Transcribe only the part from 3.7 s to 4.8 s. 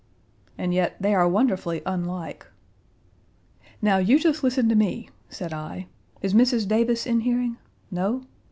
"Now you just listen to